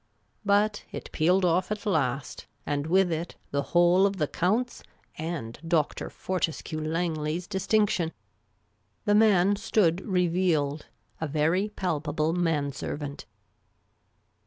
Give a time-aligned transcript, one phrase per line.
[0.43, 4.81] But it peeled off at last— and with it the whole of the Count's
[5.15, 6.09] and Dr.
[6.09, 8.11] Fortescue Langley's distinction.
[9.05, 10.87] The man stood revealed,
[11.21, 13.27] a very palpable man servant.